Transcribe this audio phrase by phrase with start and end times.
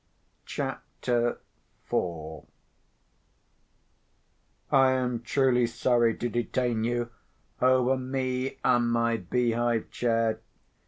[0.47, 1.39] CHAPTER
[1.93, 2.45] IV
[4.71, 7.11] I am truly sorry to detain you
[7.61, 10.39] over me and my beehive chair.